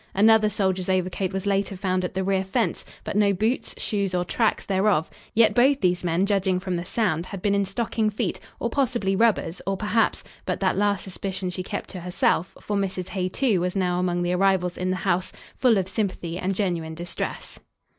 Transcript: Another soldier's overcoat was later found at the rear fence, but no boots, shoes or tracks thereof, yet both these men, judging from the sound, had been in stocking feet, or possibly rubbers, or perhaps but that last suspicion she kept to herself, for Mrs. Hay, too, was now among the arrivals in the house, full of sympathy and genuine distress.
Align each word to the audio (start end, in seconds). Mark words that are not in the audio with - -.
Another 0.15 0.49
soldier's 0.49 0.89
overcoat 0.89 1.31
was 1.31 1.45
later 1.45 1.77
found 1.77 2.03
at 2.03 2.15
the 2.15 2.23
rear 2.23 2.43
fence, 2.43 2.83
but 3.03 3.15
no 3.15 3.33
boots, 3.33 3.75
shoes 3.77 4.15
or 4.15 4.25
tracks 4.25 4.65
thereof, 4.65 5.11
yet 5.35 5.53
both 5.53 5.79
these 5.79 6.03
men, 6.03 6.25
judging 6.25 6.59
from 6.59 6.75
the 6.75 6.83
sound, 6.83 7.27
had 7.27 7.39
been 7.39 7.53
in 7.53 7.65
stocking 7.65 8.09
feet, 8.09 8.39
or 8.59 8.67
possibly 8.67 9.15
rubbers, 9.15 9.61
or 9.67 9.77
perhaps 9.77 10.23
but 10.43 10.59
that 10.59 10.75
last 10.75 11.03
suspicion 11.03 11.51
she 11.51 11.61
kept 11.61 11.87
to 11.91 11.99
herself, 11.99 12.55
for 12.59 12.75
Mrs. 12.75 13.09
Hay, 13.09 13.29
too, 13.29 13.61
was 13.61 13.75
now 13.75 13.99
among 13.99 14.23
the 14.23 14.33
arrivals 14.33 14.75
in 14.75 14.89
the 14.89 14.95
house, 15.05 15.31
full 15.55 15.77
of 15.77 15.87
sympathy 15.87 16.35
and 16.35 16.55
genuine 16.55 16.95
distress. 16.95 17.59